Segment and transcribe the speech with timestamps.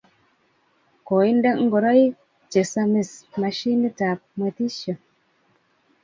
[1.07, 2.15] Koinde ngoroik
[2.51, 3.11] che samis
[3.41, 4.93] machinit ap mwetisyo.